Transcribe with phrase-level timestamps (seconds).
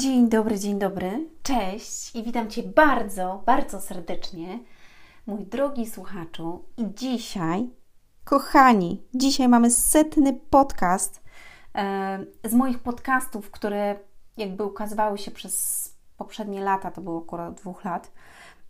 [0.00, 1.28] Dzień dobry, dzień dobry.
[1.42, 4.58] Cześć i witam Cię bardzo, bardzo serdecznie,
[5.26, 6.64] mój drogi słuchaczu.
[6.76, 7.70] I dzisiaj,
[8.24, 11.22] kochani, dzisiaj mamy setny podcast
[11.74, 13.96] e, z moich podcastów, które
[14.36, 18.12] jakby ukazywały się przez poprzednie lata, to było około dwóch lat.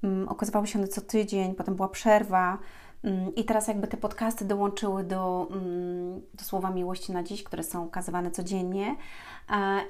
[0.02, 2.58] Um, okazywały się one co tydzień, potem była przerwa.
[3.02, 7.62] Um, I teraz jakby te podcasty dołączyły do, um, do Słowa Miłości na Dziś, które
[7.62, 8.96] są ukazywane codziennie.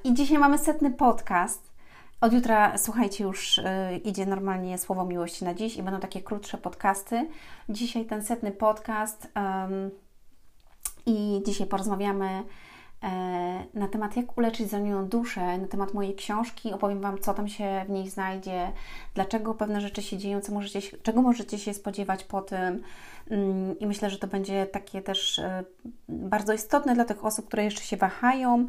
[0.04, 1.72] I dzisiaj mamy setny podcast.
[2.20, 3.64] Od jutra, słuchajcie, już y,
[4.04, 7.28] idzie normalnie Słowo Miłości na Dziś i będą takie krótsze podcasty.
[7.68, 9.28] Dzisiaj ten setny podcast
[11.06, 12.44] i dzisiaj porozmawiamy
[13.74, 16.72] na temat jak uleczyć zranioną duszę, na temat mojej książki.
[16.72, 18.72] Opowiem Wam, co tam się w niej znajdzie,
[19.14, 22.82] dlaczego pewne rzeczy się dzieją, co możecie, czego możecie się spodziewać po tym.
[23.30, 25.64] Mm, I myślę, że to będzie takie też e,
[26.08, 28.66] bardzo istotne dla tych osób, które jeszcze się wahają,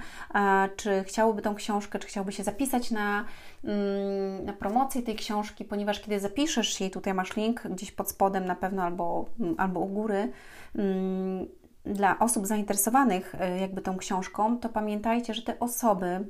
[0.76, 3.26] czy chciałyby tą książkę, czy chciałyby się zapisać na,
[3.64, 8.46] mm, na promocję tej książki, ponieważ kiedy zapiszesz jej, tutaj masz link gdzieś pod spodem
[8.46, 9.26] na pewno albo,
[9.58, 10.32] albo u góry
[10.76, 11.48] mm,
[11.90, 16.28] dla osób zainteresowanych e, jakby tą książką, to pamiętajcie, że te osoby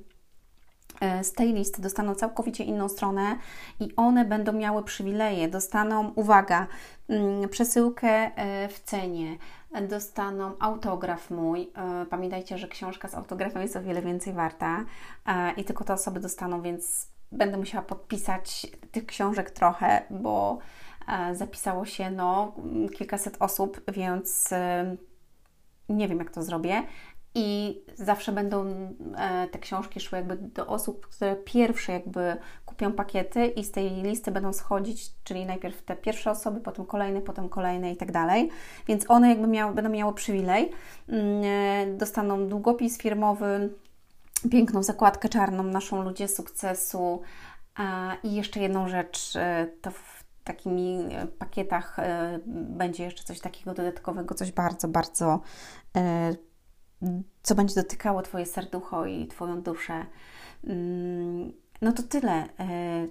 [1.02, 3.36] e, z tej listy dostaną całkowicie inną stronę
[3.80, 5.48] i one będą miały przywileje.
[5.48, 6.68] Dostaną, uwaga,
[7.10, 9.38] mm, przesyłkę e, w cenie,
[9.90, 11.72] dostaną autograf mój.
[12.10, 14.86] Pamiętajcie, że książka z autografem jest o wiele więcej warta
[15.58, 20.58] i tylko te osoby dostaną, więc będę musiała podpisać tych książek trochę, bo
[21.34, 22.56] zapisało się no,
[22.98, 24.50] kilkaset osób, więc
[25.90, 26.84] nie wiem, jak to zrobię.
[27.36, 28.66] I zawsze będą
[29.18, 33.90] e, te książki szły jakby do osób, które pierwsze jakby kupią pakiety i z tej
[33.90, 38.50] listy będą schodzić, czyli najpierw te pierwsze osoby, potem kolejne, potem kolejne i tak dalej.
[38.88, 40.72] Więc one jakby miały, będą miały przywilej.
[41.08, 41.44] Mm,
[41.94, 43.70] e, dostaną długopis firmowy,
[44.52, 47.22] piękną zakładkę czarną, naszą ludzie sukcesu.
[48.24, 49.92] I jeszcze jedną rzecz, e, to
[50.54, 55.42] takimi e, pakietach e, będzie jeszcze coś takiego dodatkowego, coś bardzo, bardzo,
[55.98, 56.36] e,
[57.42, 60.06] co będzie dotykało Twoje serducho i Twoją duszę.
[60.64, 61.52] Mm,
[61.82, 62.50] no to tyle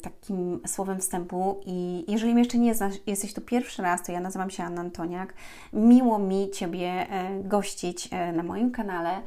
[0.02, 1.60] takim słowem wstępu.
[1.66, 4.80] I jeżeli mnie jeszcze nie znasz, jesteś tu pierwszy raz, to ja nazywam się Anna
[4.80, 5.34] Antoniak.
[5.72, 7.06] Miło mi Ciebie
[7.44, 9.22] gościć na moim kanale.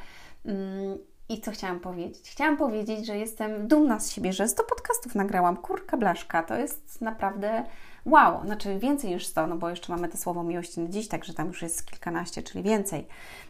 [1.32, 2.32] I co chciałam powiedzieć?
[2.32, 5.58] Chciałam powiedzieć, że jestem dumna z siebie, że 100 podcastów nagrałam.
[5.58, 7.64] Kurka blaszka, to jest naprawdę
[8.06, 8.46] wow.
[8.46, 11.48] Znaczy więcej niż 100, no bo jeszcze mamy to słowo miłości na dziś, także tam
[11.48, 13.08] już jest kilkanaście, czyli więcej.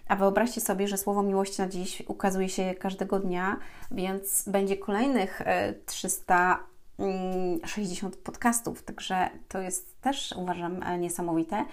[0.08, 3.58] A wyobraźcie sobie, że słowo miłości na dziś ukazuje się każdego dnia,
[3.92, 6.60] więc będzie kolejnych e, 300
[7.02, 11.66] Mm, 60 podcastów, także to jest też uważam e, niesamowite.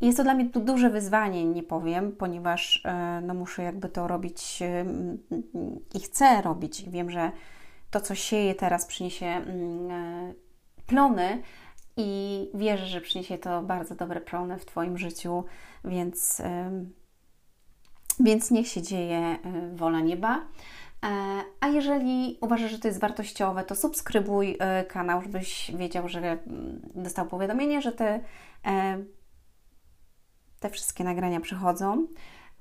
[0.00, 4.08] I jest to dla mnie duże wyzwanie, nie powiem, ponieważ e, no, muszę jakby to
[4.08, 4.84] robić e,
[5.94, 6.90] i chcę robić.
[6.90, 7.32] Wiem, że
[7.90, 10.34] to, co sieję teraz, przyniesie mm,
[10.86, 11.42] plony
[11.96, 15.44] i wierzę, że przyniesie to bardzo dobre plony w Twoim życiu,
[15.84, 16.42] więc,
[18.20, 19.38] więc niech się dzieje
[19.74, 20.46] wola nieba.
[21.04, 26.18] E, a jeżeli uważasz, że to jest wartościowe, to subskrybuj y, kanał, żebyś wiedział, że
[26.18, 28.20] mm, dostał powiadomienie, że te,
[28.66, 28.98] e,
[30.60, 32.06] te wszystkie nagrania przychodzą.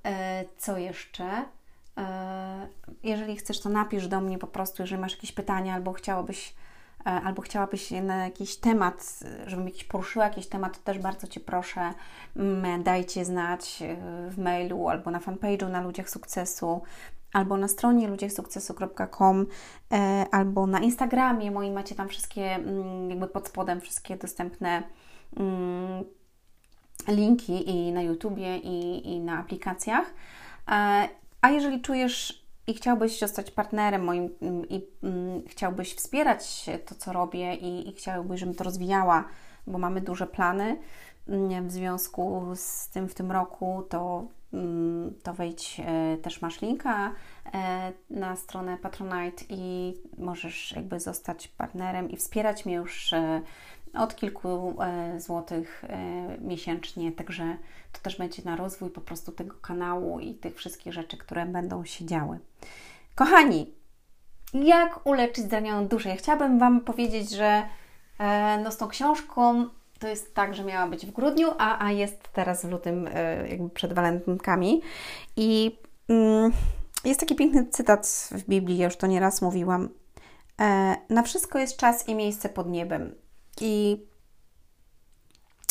[0.06, 1.45] E, co jeszcze?
[3.03, 6.53] Jeżeli chcesz, to napisz do mnie po prostu, jeżeli masz jakieś pytania albo chciałabyś
[7.06, 11.40] E, albo chciałabyś na jakiś temat, żebym jakiś poruszyła jakiś temat, to też bardzo Cię
[11.40, 11.94] proszę,
[12.35, 13.97] mm, dajcie znać e,
[14.29, 16.81] w mailu albo na fanpage'u na Ludziach Sukcesu,
[17.35, 19.46] albo na stronie ludziachsukcesu.com,
[19.94, 24.84] e, albo na Instagramie moim macie tam wszystkie, mm, jakby pod spodem wszystkie dostępne
[25.38, 26.03] mm,
[27.07, 30.13] linki i na YouTubie i, i na aplikacjach.
[31.41, 34.81] A jeżeli czujesz i chciałbyś zostać partnerem moim mm, i
[35.47, 39.25] chciałbyś wspierać to, co robię i, i chciałbyś, żebym to rozwijała,
[39.68, 40.78] bo mamy duże plany
[41.62, 44.28] w związku z tym w tym roku, to,
[45.23, 47.12] to wejdź, e, też masz linka
[47.53, 53.41] e, na stronę Patronite i możesz jakby zostać partnerem i wspierać mnie już e,
[53.94, 54.77] od kilku
[55.18, 55.85] złotych
[56.41, 57.57] miesięcznie, także
[57.91, 61.85] to też będzie na rozwój po prostu tego kanału i tych wszystkich rzeczy, które będą
[61.85, 62.39] się działy.
[63.15, 63.74] Kochani,
[64.53, 66.09] jak uleczyć zranioną duszę?
[66.09, 67.63] Ja chciałabym Wam powiedzieć, że
[68.63, 69.69] no z tą książką
[70.00, 73.09] to jest tak, że miała być w grudniu, a, a jest teraz w lutym,
[73.50, 74.81] jakby przed walentynkami.
[75.36, 76.51] I mm,
[77.06, 79.89] jest taki piękny cytat w Biblii, już to nieraz mówiłam.
[81.09, 83.15] na wszystko jest czas i miejsce pod niebem.
[83.62, 84.06] I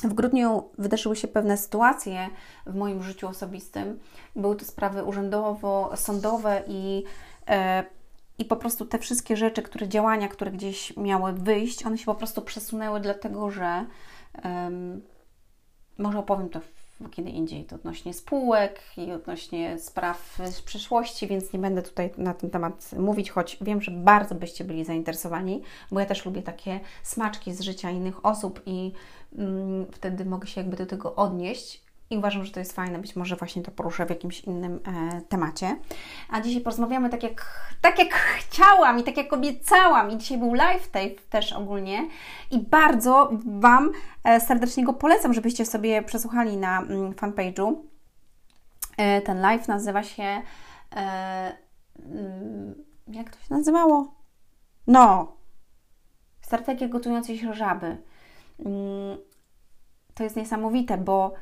[0.04, 2.28] w grudniu wydarzyły się pewne sytuacje
[2.66, 3.98] w moim życiu osobistym.
[4.36, 7.04] Były to sprawy urzędowo-sądowe i
[7.48, 7.84] e,
[8.38, 12.14] i po prostu te wszystkie rzeczy, które działania, które gdzieś miały wyjść, one się po
[12.14, 13.86] prostu przesunęły, dlatego że
[14.44, 15.02] um,
[15.98, 16.60] może opowiem to
[17.10, 22.34] kiedy indziej, to odnośnie spółek i odnośnie spraw z przeszłości, więc nie będę tutaj na
[22.34, 26.80] ten temat mówić, choć wiem, że bardzo byście byli zainteresowani, bo ja też lubię takie
[27.02, 28.92] smaczki z życia innych osób i
[29.38, 31.83] um, wtedy mogę się jakby do tego odnieść
[32.14, 32.98] i uważam, że to jest fajne.
[32.98, 35.76] Być może właśnie to poruszę w jakimś innym e, temacie.
[36.30, 40.10] A dzisiaj porozmawiamy tak jak, tak jak chciałam i tak jak obiecałam.
[40.10, 42.08] I dzisiaj był live tape też ogólnie.
[42.50, 43.92] I bardzo Wam
[44.24, 47.74] e, serdecznie go polecam, żebyście sobie przesłuchali na mm, fanpage'u.
[48.96, 50.42] E, ten live nazywa się.
[50.96, 51.56] E,
[51.98, 52.74] mm,
[53.08, 54.14] jak to się nazywało?
[54.86, 55.36] No.
[56.40, 57.86] Strategia gotującej się żaby.
[57.86, 59.18] Mm,
[60.14, 61.34] to jest niesamowite, bo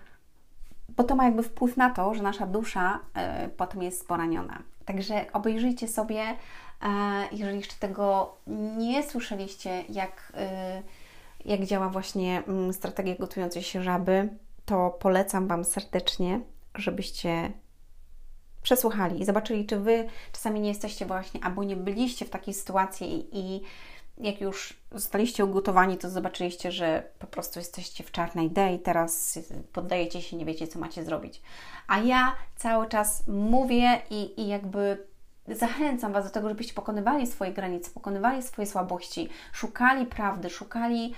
[0.97, 3.01] bo to ma jakby wpływ na to, że nasza dusza
[3.45, 4.63] y, potem jest poraniona.
[4.85, 6.87] Także obejrzyjcie sobie, y,
[7.33, 8.37] jeżeli jeszcze tego
[8.77, 10.33] nie słyszeliście, jak,
[11.45, 14.29] y, jak działa właśnie y, strategia gotującej się żaby,
[14.65, 16.41] to polecam Wam serdecznie,
[16.75, 17.53] żebyście
[18.63, 23.15] przesłuchali i zobaczyli, czy Wy czasami nie jesteście właśnie, albo nie byliście w takiej sytuacji
[23.15, 23.63] i, i
[24.23, 29.39] jak już zostaliście ugotowani, to zobaczyliście, że po prostu jesteście w czarnej D i teraz
[29.73, 31.43] poddajecie się, nie wiecie, co macie zrobić.
[31.89, 35.07] A ja cały czas mówię i, i jakby
[35.49, 41.15] zachęcam Was do tego, żebyście pokonywali swoje granice, pokonywali swoje słabości, szukali prawdy, szukali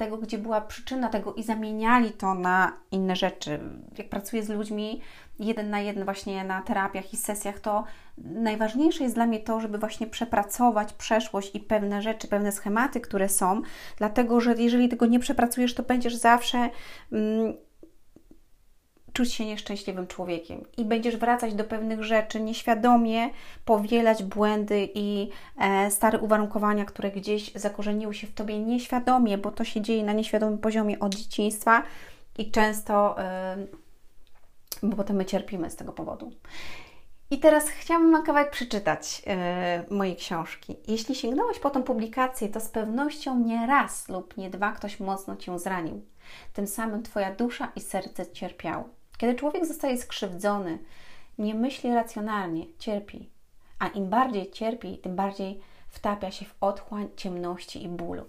[0.00, 3.60] tego, gdzie była przyczyna tego i zamieniali to na inne rzeczy.
[3.98, 5.00] Jak pracuję z ludźmi
[5.38, 7.84] jeden na jeden właśnie na terapiach i sesjach, to
[8.18, 13.28] najważniejsze jest dla mnie to, żeby właśnie przepracować przeszłość i pewne rzeczy, pewne schematy, które
[13.28, 13.62] są,
[13.96, 16.70] dlatego że jeżeli tego nie przepracujesz, to będziesz zawsze.
[17.12, 17.54] Mm,
[19.20, 23.30] czuć się nieszczęśliwym człowiekiem i będziesz wracać do pewnych rzeczy nieświadomie,
[23.64, 25.28] powielać błędy i
[25.58, 30.12] e, stare uwarunkowania, które gdzieś zakorzeniły się w tobie nieświadomie, bo to się dzieje na
[30.12, 31.82] nieświadomym poziomie od dzieciństwa
[32.38, 33.56] i często, e,
[34.82, 36.32] bo potem my cierpimy z tego powodu.
[37.30, 39.22] I teraz chciałabym na kawałek przeczytać
[39.90, 40.76] yy, moje książki.
[40.88, 45.36] Jeśli sięgnąłeś po tą publikację, to z pewnością nie raz lub nie dwa ktoś mocno
[45.36, 46.04] Cię zranił.
[46.52, 48.84] Tym samym Twoja dusza i serce cierpiały.
[49.20, 50.78] Kiedy człowiek zostaje skrzywdzony,
[51.38, 53.28] nie myśli racjonalnie, cierpi.
[53.78, 58.24] A im bardziej cierpi, tym bardziej wtapia się w otchłań ciemności i bólu.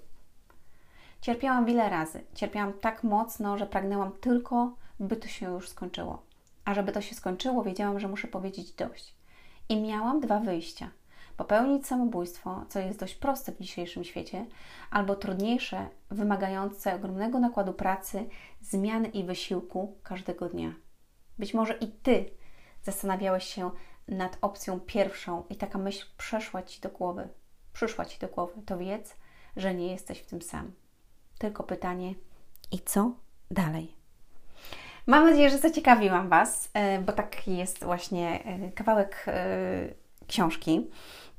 [1.21, 2.23] Cierpiałam wiele razy.
[2.35, 6.21] Cierpiałam tak mocno, że pragnęłam tylko, by to się już skończyło.
[6.65, 9.13] A żeby to się skończyło, wiedziałam, że muszę powiedzieć dość.
[9.69, 10.89] I miałam dwa wyjścia.
[11.41, 14.45] Popełnić samobójstwo, co jest dość proste w dzisiejszym świecie,
[14.91, 18.29] albo trudniejsze, wymagające ogromnego nakładu pracy,
[18.61, 20.73] zmiany i wysiłku każdego dnia.
[21.39, 22.29] Być może i Ty
[22.83, 23.71] zastanawiałeś się
[24.07, 27.27] nad opcją pierwszą i taka myśl przeszła Ci do głowy,
[27.73, 29.15] przyszła Ci do głowy, to wiedz,
[29.57, 30.71] że nie jesteś w tym sam.
[31.37, 32.15] Tylko pytanie,
[32.71, 33.11] i co
[33.51, 33.95] dalej?
[35.07, 40.00] Mam nadzieję, że zaciekawiłam Was, e, bo taki jest właśnie e, kawałek e,
[40.31, 40.89] książki.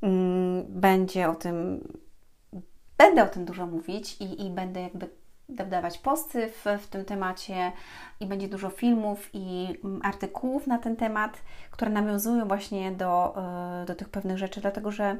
[0.01, 1.87] Mm, będzie o tym,
[2.97, 5.09] będę o tym dużo mówić i, i będę jakby
[5.49, 7.71] dawać posty w, w tym temacie
[8.19, 11.41] i będzie dużo filmów i mm, artykułów na ten temat,
[11.71, 13.35] które nawiązują właśnie do,
[13.87, 15.17] do tych pewnych rzeczy, dlatego że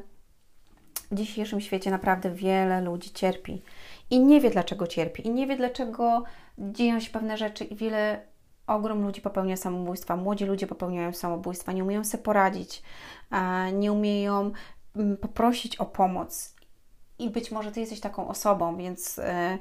[1.12, 3.62] w dzisiejszym świecie naprawdę wiele ludzi cierpi
[4.10, 6.24] i nie wie dlaczego cierpi, i nie wie dlaczego
[6.58, 8.33] dzieją się pewne rzeczy, i wiele
[8.67, 12.84] ogrom ludzi popełnia samobójstwa, młodzi ludzie popełniają samobójstwa, nie umieją sobie poradzić,
[13.74, 14.51] nie umieją
[14.96, 16.55] mm, poprosić o pomoc.
[17.20, 19.58] I być może Ty jesteś taką osobą, więc e,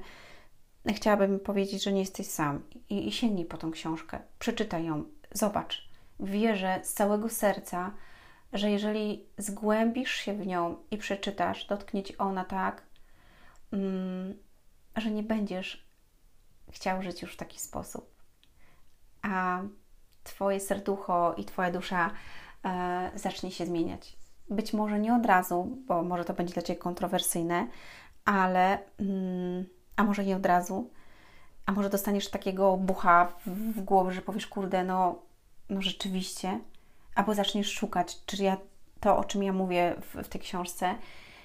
[0.89, 2.63] chciałabym powiedzieć, że nie jesteś sam.
[2.91, 5.89] I, I sięgnij po tą książkę, przeczytaj ją, zobacz.
[6.21, 7.95] Wierzę z całego serca,
[8.53, 12.83] że jeżeli zgłębisz się w nią i przeczytasz, dotknie Ci ona tak,
[13.73, 14.35] mm,
[14.97, 15.87] że nie będziesz
[16.71, 18.12] chciał żyć już w taki sposób
[19.23, 19.63] a
[20.25, 22.11] Twoje serducho i Twoja dusza
[22.65, 24.17] e, zacznie się zmieniać.
[24.51, 27.67] Być może nie od razu, bo może to będzie dla Ciebie kontrowersyjne,
[28.25, 29.65] ale mm,
[29.97, 30.91] a może nie od razu,
[31.67, 35.19] a może dostaniesz takiego bucha w, w głowę, że powiesz, kurde, no,
[35.71, 36.61] no rzeczywiście,
[37.15, 38.57] albo zaczniesz szukać, czy ja
[39.01, 40.95] to, o czym ja mówię w, w tej książce,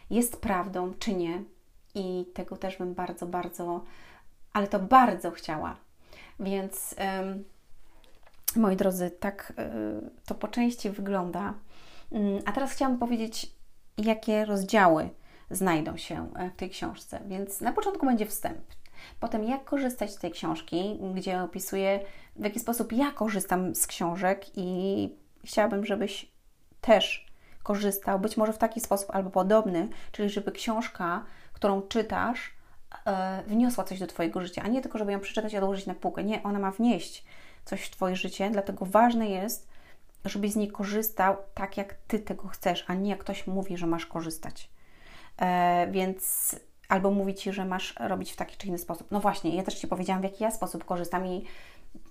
[0.09, 1.43] jest prawdą, czy nie.
[1.95, 3.83] I tego też bym bardzo, bardzo,
[4.53, 5.75] ale to bardzo chciała.
[6.39, 6.95] Więc.
[7.19, 7.43] Ym,
[8.55, 11.53] Moi drodzy, tak y, to po części wygląda.
[12.11, 13.51] Mm, a teraz chciałam powiedzieć,
[13.97, 15.09] jakie rozdziały
[15.51, 17.19] znajdą się e, w tej książce.
[17.27, 18.61] Więc na początku będzie wstęp.
[19.19, 21.99] Potem, jak korzystać z tej książki, gdzie opisuję,
[22.35, 25.09] w jaki sposób ja korzystam z książek, i
[25.45, 26.31] chciałabym, żebyś
[26.81, 27.27] też
[27.63, 31.23] korzystał, być może w taki sposób albo podobny, czyli żeby książka,
[31.53, 32.53] którą czytasz,
[33.05, 35.93] e, wniosła coś do Twojego życia, a nie tylko, żeby ją przeczytać i odłożyć na
[35.93, 36.23] półkę.
[36.23, 37.25] Nie, ona ma wnieść
[37.67, 39.67] coś w Twoje życie, dlatego ważne jest,
[40.25, 43.87] żebyś z niej korzystał tak, jak Ty tego chcesz, a nie jak ktoś mówi, że
[43.87, 44.69] masz korzystać.
[45.37, 46.55] E, więc
[46.89, 49.11] albo mówi Ci, że masz robić w taki czy inny sposób.
[49.11, 51.45] No właśnie, ja też Ci powiedziałam, w jaki ja sposób korzystam i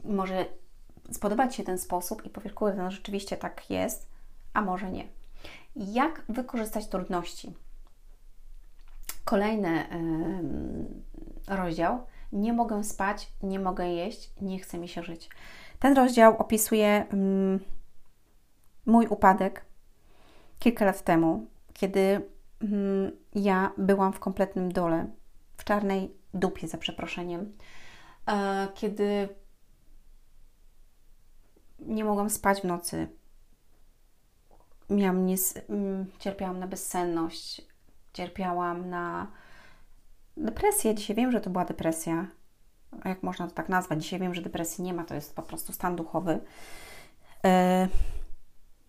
[0.05, 0.45] może
[1.13, 4.07] spodobać się ten sposób i powiesz, kurde, no rzeczywiście tak jest,
[4.55, 5.07] a może nie.
[5.77, 7.55] Jak wykorzystać trudności?
[9.25, 9.87] Kolejny
[11.49, 12.07] yy, rozdział.
[12.37, 15.31] Nie mogę spać, nie mogę jeść, nie chce mi się żyć.
[15.79, 17.61] Ten rozdział opisuje yy,
[18.87, 19.65] mój upadek
[20.59, 22.01] kilka lat temu, kiedy
[22.61, 25.07] yy, ja byłam w kompletnym dole,
[25.57, 27.53] w czarnej dupie, za przeproszeniem,
[28.27, 29.29] e, kiedy
[31.79, 33.09] nie mogłam spać w nocy.
[34.91, 35.61] Miałam nies-
[36.19, 37.63] cierpiałam na bezsenność,
[38.13, 39.33] cierpiałam na
[40.37, 40.95] depresję.
[40.95, 42.27] Dzisiaj wiem, że to była depresja.
[43.05, 44.03] Jak można to tak nazwać?
[44.03, 46.41] Dzisiaj wiem, że depresji nie ma, to jest po prostu stan duchowy.
[47.45, 47.89] E,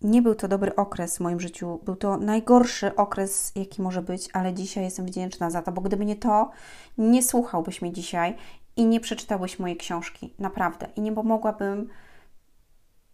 [0.02, 1.80] nie był to dobry okres w moim życiu.
[1.84, 6.04] Był to najgorszy okres, jaki może być, ale dzisiaj jestem wdzięczna za to, bo gdyby
[6.04, 6.50] nie to,
[6.98, 8.36] nie słuchałbyś mnie dzisiaj
[8.76, 10.34] i nie przeczytałbyś mojej książki.
[10.38, 10.88] Naprawdę.
[10.96, 11.88] I nie pomogłabym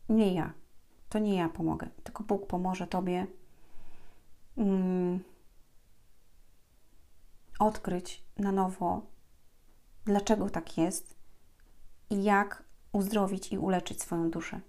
[0.08, 0.52] nie ja.
[1.08, 3.26] To nie ja pomogę, tylko Bóg pomoże Tobie
[4.56, 5.20] mm,
[7.58, 9.02] odkryć na nowo,
[10.04, 11.14] dlaczego tak jest
[12.10, 12.62] i jak
[12.92, 14.60] uzdrowić i uleczyć swoją duszę.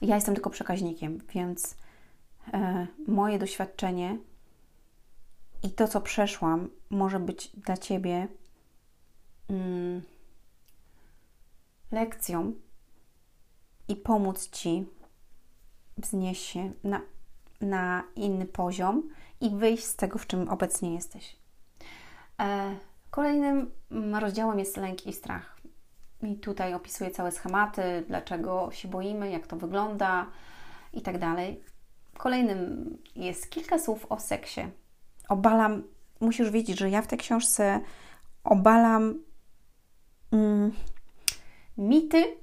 [0.00, 1.76] Ja jestem tylko przekaźnikiem, więc
[2.52, 4.18] e, moje doświadczenie
[5.62, 8.28] i to, co przeszłam, może być dla Ciebie
[9.48, 10.02] mm,
[11.90, 12.52] lekcją,
[13.88, 14.86] i pomóc Ci
[15.96, 17.00] wznieść się na,
[17.60, 19.10] na inny poziom
[19.40, 21.36] i wyjść z tego, w czym obecnie jesteś.
[22.40, 22.76] E,
[23.10, 23.70] kolejnym
[24.20, 25.56] rozdziałem jest lęk i strach.
[26.22, 30.26] I tutaj opisuję całe schematy, dlaczego się boimy, jak to wygląda
[30.92, 31.60] i tak dalej.
[32.18, 34.60] Kolejnym jest kilka słów o seksie.
[35.28, 35.82] Obalam,
[36.20, 37.80] musisz wiedzieć, że ja w tej książce
[38.44, 39.14] obalam
[40.32, 40.72] mm,
[41.78, 42.36] mity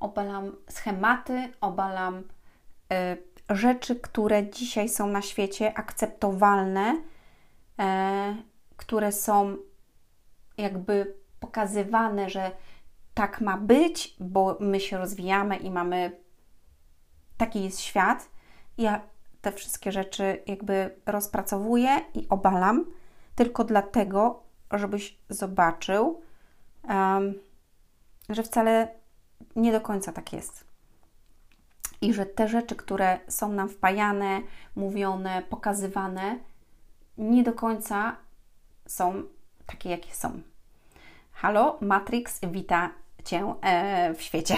[0.00, 7.02] obalam schematy, obalam y, rzeczy, które dzisiaj są na świecie akceptowalne,
[7.80, 7.84] y,
[8.78, 9.56] które są
[10.58, 12.50] jakby pokazywane, że
[13.14, 16.20] tak ma być, bo my się rozwijamy i mamy
[17.36, 18.28] taki jest świat.
[18.78, 19.00] Ja
[19.40, 22.84] te wszystkie rzeczy jakby rozpracowuję i obalam
[23.34, 24.42] tylko dlatego,
[24.72, 26.22] żebyś zobaczył,
[26.88, 27.34] um,
[28.28, 28.88] że wcale
[29.56, 30.64] nie do końca tak jest.
[32.00, 34.40] I że te rzeczy, które są nam wpajane,
[34.76, 36.38] mówione, pokazywane,
[37.18, 38.16] nie do końca
[38.90, 39.22] są
[39.66, 40.40] takie, jakie są.
[41.32, 42.90] Halo, Matrix wita
[43.24, 44.56] Cię e, w świecie.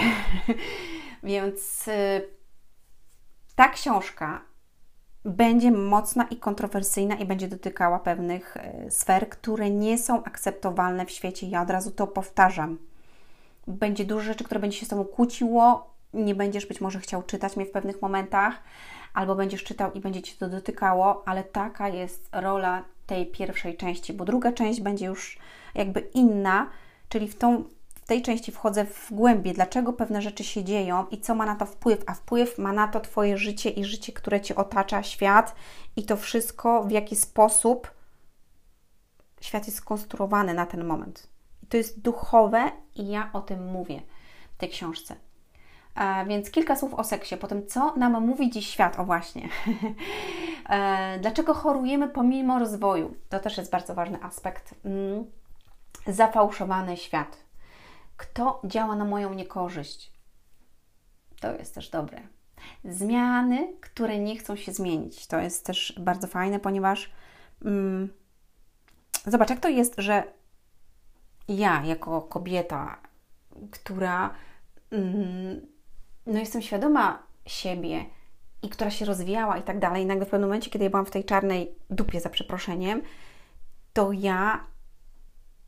[1.23, 2.21] Więc e,
[3.55, 4.41] ta książka
[5.25, 11.11] będzie mocna i kontrowersyjna i będzie dotykała pewnych e, sfer, które nie są akceptowalne w
[11.11, 11.47] świecie.
[11.47, 12.77] Ja od razu to powtarzam
[13.67, 17.57] będzie dużo rzeczy, które będzie się z Tobą kłóciło, nie będziesz być może chciał czytać
[17.57, 18.63] mnie w pewnych momentach,
[19.13, 24.13] albo będziesz czytał i będzie Cię to dotykało, ale taka jest rola tej pierwszej części,
[24.13, 25.37] bo druga część będzie już
[25.75, 26.69] jakby inna,
[27.09, 27.63] czyli w, tą,
[27.95, 31.55] w tej części wchodzę w głębie, dlaczego pewne rzeczy się dzieją i co ma na
[31.55, 35.55] to wpływ, a wpływ ma na to Twoje życie i życie, które Cię otacza, świat
[35.95, 37.91] i to wszystko, w jaki sposób
[39.41, 41.27] świat jest skonstruowany na ten moment.
[41.69, 44.01] To jest duchowe i ja o tym mówię
[44.53, 45.15] w tej książce.
[45.95, 47.37] E, więc kilka słów o seksie.
[47.37, 48.99] Potem, co nam mówi dziś świat?
[48.99, 49.49] O właśnie.
[50.69, 53.15] e, dlaczego chorujemy pomimo rozwoju?
[53.29, 54.75] To też jest bardzo ważny aspekt.
[54.85, 55.25] Mm.
[56.07, 57.37] Zafałszowany świat.
[58.17, 60.11] Kto działa na moją niekorzyść?
[61.39, 62.21] To jest też dobre.
[62.85, 65.27] Zmiany, które nie chcą się zmienić.
[65.27, 67.11] To jest też bardzo fajne, ponieważ
[67.65, 68.13] mm,
[69.25, 70.23] zobacz, jak to jest, że
[71.47, 72.97] ja jako kobieta,
[73.71, 74.33] która
[74.91, 75.67] mm,
[76.25, 78.05] no jestem świadoma siebie
[78.63, 81.05] i która się rozwijała i tak dalej, i nagle w pewnym momencie, kiedy ja byłam
[81.05, 83.01] w tej czarnej dupie za przeproszeniem,
[83.93, 84.65] to ja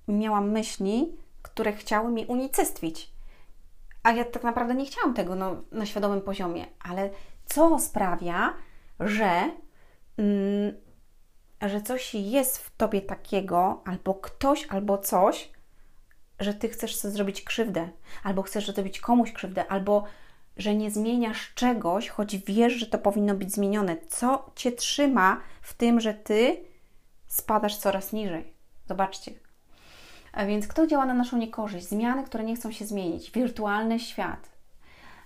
[0.08, 3.14] miałam myśli, które chciały mi unicestwić.
[4.04, 7.10] A ja tak naprawdę nie chciałam tego no, na świadomym poziomie, ale
[7.46, 8.54] co sprawia,
[9.00, 9.52] że,
[10.18, 10.74] mm,
[11.62, 15.52] że coś jest w tobie takiego, albo ktoś, albo coś,
[16.40, 17.90] że ty chcesz sobie zrobić krzywdę,
[18.24, 20.04] albo chcesz zrobić komuś krzywdę, albo
[20.58, 23.98] że nie zmieniasz czegoś, choć wiesz, że to powinno być zmienione.
[24.10, 26.58] Co cię trzyma w tym, że ty
[27.28, 28.54] spadasz coraz niżej?
[28.88, 29.32] Zobaczcie.
[30.34, 31.88] A więc kto działa na naszą niekorzyść?
[31.88, 33.32] Zmiany, które nie chcą się zmienić.
[33.32, 34.50] Wirtualny świat.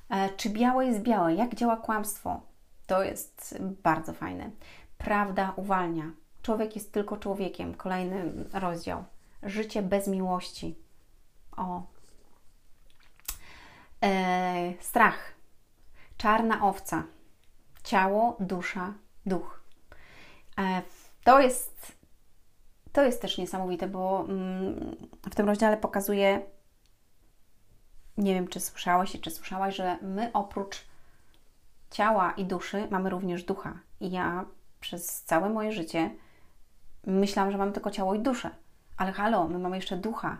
[0.10, 1.36] E, czy białe jest białe?
[1.36, 2.42] Jak działa kłamstwo?
[2.88, 4.52] To jest bardzo fajne.
[4.98, 6.12] Prawda uwalnia.
[6.42, 7.74] Człowiek jest tylko człowiekiem.
[7.74, 9.04] Kolejny rozdział.
[9.44, 10.76] Życie bez miłości.
[11.58, 11.97] O.
[14.04, 15.34] E, strach.
[16.18, 17.04] Czarna owca.
[17.84, 18.94] Ciało, dusza,
[19.26, 19.62] duch.
[20.60, 20.82] E,
[21.24, 21.98] to jest
[22.98, 24.96] to jest też niesamowite, bo mm,
[25.32, 26.42] w tym rozdziale pokazuje,
[28.18, 30.86] nie wiem czy słyszałeś czy słyszałaś, że my oprócz
[31.92, 33.80] ciała i duszy mamy również ducha.
[34.00, 34.46] I ja
[34.80, 36.10] przez całe moje życie
[37.08, 38.50] myślałam, że mamy tylko ciało i duszę.
[38.98, 40.38] Ale halo, my mamy jeszcze ducha.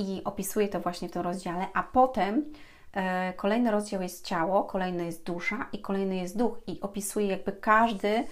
[0.00, 2.44] I opisuję to właśnie w tym rozdziale, a potem
[2.92, 6.58] e, kolejny rozdział jest ciało, kolejny jest dusza i kolejny jest duch.
[6.66, 8.24] I opisuje jakby każdy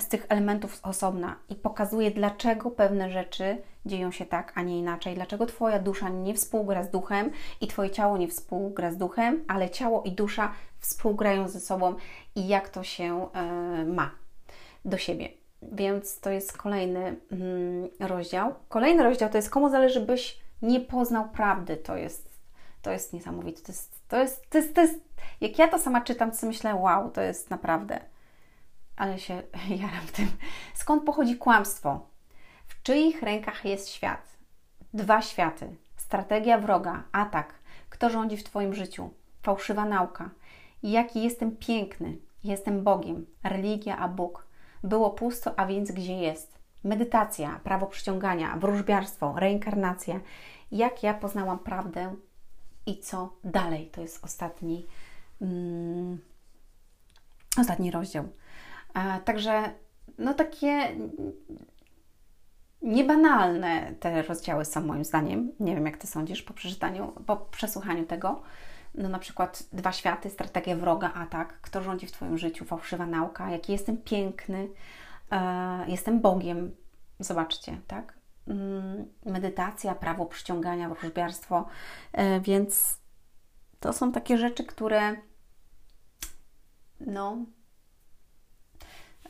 [0.00, 5.14] z tych elementów osobna i pokazuje, dlaczego pewne rzeczy dzieją się tak, a nie inaczej.
[5.14, 9.70] Dlaczego Twoja dusza nie współgra z duchem i Twoje ciało nie współgra z duchem, ale
[9.70, 11.94] ciało i dusza współgrają ze sobą
[12.34, 13.28] i jak to się
[13.82, 14.10] y, ma
[14.84, 15.28] do siebie.
[15.62, 18.54] Więc to jest kolejny mm, rozdział.
[18.68, 21.76] Kolejny rozdział to jest komu zależy, byś nie poznał prawdy.
[21.76, 22.40] To jest,
[22.82, 23.62] to jest niesamowite.
[23.62, 25.00] To jest, to jest, to jest, to jest,
[25.40, 28.00] jak ja to sama czytam, to myślę, wow, to jest naprawdę
[28.98, 29.42] ale się
[29.82, 30.28] jaram tym.
[30.74, 32.06] Skąd pochodzi kłamstwo?
[32.66, 34.38] W czyich rękach jest świat?
[34.94, 35.76] Dwa światy.
[35.96, 37.54] Strategia wroga, atak.
[37.88, 39.10] Kto rządzi w Twoim życiu?
[39.42, 40.30] Fałszywa nauka.
[40.82, 42.18] Jaki jestem piękny?
[42.44, 43.26] Jestem Bogiem.
[43.44, 44.46] Religia, a Bóg.
[44.82, 46.57] Było pusto, a więc gdzie jest?
[46.84, 50.20] Medytacja, prawo przyciągania, wróżbiarstwo, reinkarnacja.
[50.72, 52.14] Jak ja poznałam prawdę
[52.86, 53.86] i co dalej?
[53.86, 54.86] To jest ostatni,
[55.40, 56.18] mm,
[57.58, 58.28] ostatni rozdział.
[59.24, 59.72] Także
[60.18, 60.96] no takie
[62.82, 65.52] niebanalne te rozdziały są moim zdaniem.
[65.60, 68.42] Nie wiem, jak Ty sądzisz po przeczytaniu, po przesłuchaniu tego.
[68.94, 73.50] No na przykład dwa światy, strategia wroga, atak, kto rządzi w Twoim życiu, fałszywa nauka,
[73.50, 74.68] jaki jestem piękny,
[75.86, 76.76] jestem Bogiem.
[77.20, 78.18] Zobaczcie, tak?
[78.48, 81.66] Mm, medytacja, prawo przyciągania, wróżbiarstwo,
[82.12, 83.00] e, więc
[83.80, 85.16] to są takie rzeczy, które
[87.00, 87.36] no,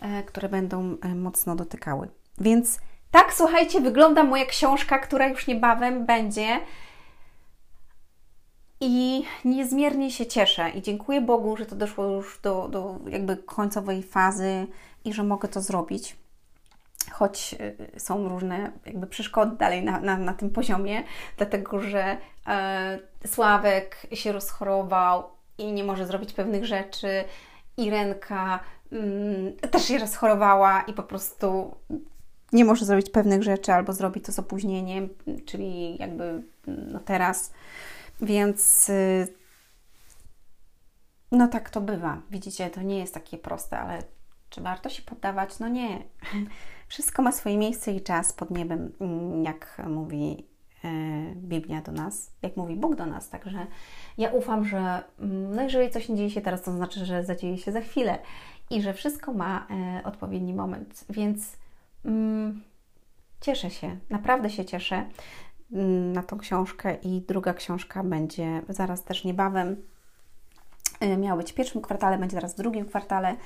[0.01, 2.09] E, które będą e, mocno dotykały.
[2.41, 2.81] Więc
[3.11, 6.61] tak, słuchajcie, wygląda moja książka, która już niebawem będzie.
[8.81, 14.03] I niezmiernie się cieszę i dziękuję Bogu, że to doszło już do, do jakby końcowej
[14.03, 14.67] fazy
[15.05, 16.17] i że mogę to zrobić.
[17.13, 17.55] Choć
[17.95, 21.05] e, są różne jakby przeszkody dalej na, na, na tym poziomie,
[21.37, 25.23] dlatego że e, Sławek się rozchorował
[25.59, 27.25] i nie może zrobić pewnych rzeczy.
[27.77, 28.61] Irenka
[28.93, 31.75] Mm, też się rozchorowała i po prostu
[32.53, 35.09] nie może zrobić pewnych rzeczy albo zrobi to z opóźnieniem,
[35.47, 37.53] czyli jakby no teraz.
[38.21, 39.29] Więc y,
[41.33, 42.23] no tak to bywa.
[42.31, 44.03] Widzicie, to nie jest takie proste, ale
[44.51, 45.59] czy warto się poddawać?
[45.59, 45.99] No nie.
[46.89, 50.47] Wszystko ma swoje miejsce i czas pod niebem, mm, jak mówi
[50.85, 50.89] e,
[51.35, 53.29] Biblia do nas, jak mówi Bóg do nas.
[53.29, 53.67] Także
[54.19, 57.59] ja ufam, że mm, no jeżeli coś nie dzieje się teraz, to znaczy, że zadzieje
[57.59, 58.19] się za chwilę
[58.71, 61.05] i że wszystko ma e, odpowiedni moment.
[61.11, 61.57] Więc
[62.05, 62.63] mm,
[63.41, 65.05] cieszę się, naprawdę się cieszę
[66.13, 69.77] na tą książkę i druga książka będzie zaraz też niebawem.
[71.01, 73.37] E, miała być w pierwszym kwartale, będzie zaraz w drugim kwartale,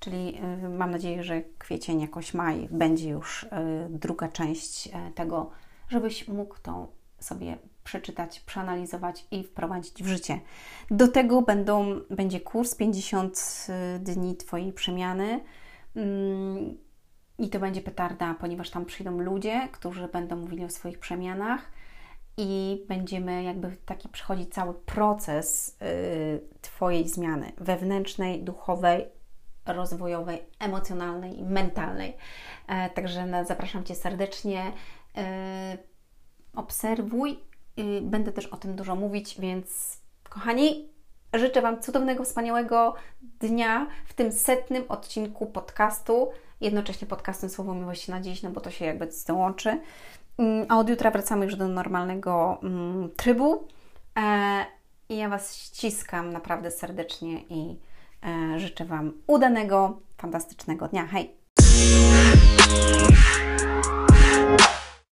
[0.00, 5.50] czyli e, mam nadzieję, że kwiecień, jakoś maj będzie już e, druga część tego,
[5.88, 6.86] żebyś mógł tą
[7.18, 10.40] sobie przeczytać, przeanalizować i wprowadzić w życie.
[10.90, 13.66] Do tego będą, będzie kurs 50
[13.96, 15.40] y, dni Twojej przemiany.
[15.96, 16.78] Mm,
[17.38, 21.71] I to będzie petarda, ponieważ tam przyjdą ludzie, którzy będą mówili o swoich przemianach
[22.36, 29.08] i będziemy jakby taki przechodzić cały proces y, Twojej zmiany wewnętrznej, duchowej,
[29.66, 32.16] rozwojowej, emocjonalnej, mentalnej.
[32.68, 34.72] E, także zapraszam Cię serdecznie.
[35.16, 35.78] E,
[36.54, 37.38] obserwuj
[38.02, 40.88] Będę też o tym dużo mówić, więc kochani,
[41.34, 46.30] życzę Wam cudownego, wspaniałego dnia w tym setnym odcinku podcastu.
[46.60, 49.68] Jednocześnie podcastem Słowo Miłości na dziś, no bo to się jakby z tym łączy.
[49.70, 49.82] Mm,
[50.68, 53.68] a od jutra wracamy już do normalnego mm, trybu.
[54.18, 54.64] E,
[55.08, 57.80] I ja Was ściskam naprawdę serdecznie i
[58.22, 61.06] e, życzę Wam udanego, fantastycznego dnia.
[61.06, 61.36] Hej!